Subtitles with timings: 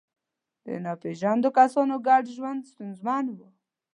[0.65, 3.39] د ناپېژاندو کسانو ګډ ژوند ستونزمن و.